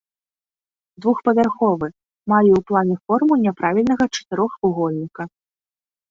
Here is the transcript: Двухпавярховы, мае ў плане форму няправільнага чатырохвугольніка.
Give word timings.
Двухпавярховы, 1.03 1.87
мае 2.31 2.47
ў 2.47 2.61
плане 2.71 2.95
форму 3.09 3.33
няправільнага 3.45 4.05
чатырохвугольніка. 4.15 5.23